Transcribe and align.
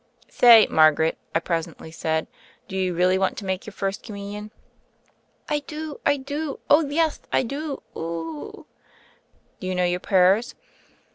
"Say, 0.29 0.65
Margaret," 0.65 1.15
I 1.35 1.39
presently 1.39 1.91
said, 1.91 2.25
"do 2.67 2.75
you 2.75 2.95
really 2.95 3.19
want 3.19 3.37
to 3.37 3.45
make 3.45 3.67
your 3.67 3.71
First 3.73 4.01
Communion?" 4.01 4.49
"I 5.47 5.59
do, 5.59 5.99
I 6.03 6.17
do. 6.17 6.59
Oh, 6.71 6.83
yeth, 6.83 7.27
Ido. 7.31 7.83
O 7.93 7.93
o 7.93 7.93
o 7.95 8.01
o 8.01 8.41
ohl" 8.41 8.67
"Do 9.59 9.67
you 9.67 9.75
know 9.75 9.85
your 9.85 9.99
prayers?" 9.99 10.55